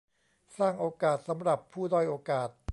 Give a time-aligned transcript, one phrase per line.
[0.57, 2.49] สร้างโอกาสสำหรับผู้ด้อยโอกาส